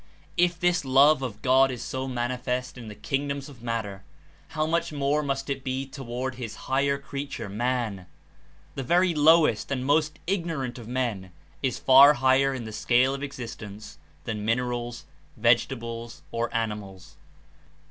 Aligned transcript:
If 0.35 0.59
this 0.59 0.83
Love 0.83 1.21
of 1.21 1.43
God 1.43 1.69
is 1.69 1.83
so 1.83 2.07
manifest 2.07 2.75
in 2.75 2.87
the 2.87 2.95
kingdoms 2.95 3.49
of 3.49 3.61
matter, 3.61 4.03
how 4.47 4.65
much 4.65 4.91
more 4.91 5.21
must 5.21 5.47
it 5.47 5.63
be 5.63 5.85
toward 5.85 6.33
his 6.33 6.55
higher 6.65 6.97
creature 6.97 7.47
man! 7.47 8.07
The 8.73 8.81
very 8.81 9.13
lowest 9.13 9.69
and 9.69 9.85
most 9.85 10.17
igno 10.25 10.61
rant 10.61 10.79
of 10.79 10.87
men 10.87 11.31
is 11.61 11.77
far 11.77 12.15
higher 12.15 12.51
in 12.51 12.63
the 12.65 12.71
scale 12.73 13.13
of 13.13 13.21
existence 13.21 13.99
than 14.23 14.43
minerals, 14.43 15.05
vegetables 15.37 16.23
or 16.31 16.51
animals. 16.51 17.17